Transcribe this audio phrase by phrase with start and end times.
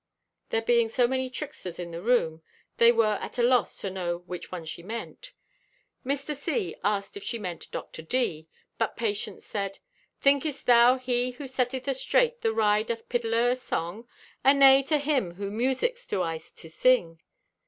[0.49, 2.41] There being so many "tricksters" in the room,
[2.77, 5.31] they were at a loss to know which one she meant.
[6.03, 6.35] Mr.
[6.35, 6.75] C.
[6.83, 8.01] asked if she meant Dr.
[8.01, 8.47] D.,
[8.79, 9.77] but Patience said:
[10.19, 14.07] "Thinkest thou he who setteth astraight the wry doth piddle o' a song?
[14.43, 17.19] Anay, to him who musics do I to sing."